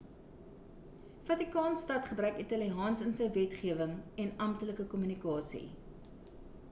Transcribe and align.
vatikaan 1.27 1.77
stad 1.81 2.09
gebruik 2.13 2.39
italiaans 2.45 3.03
in 3.09 3.13
sy 3.19 3.27
wetgewing 3.35 3.93
en 4.25 4.35
amptelike 4.47 4.87
kommunikasie 4.95 5.63